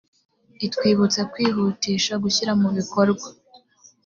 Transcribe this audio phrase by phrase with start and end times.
[0.65, 3.27] itwibutsa kwihutisha gushyira mu bikorwa.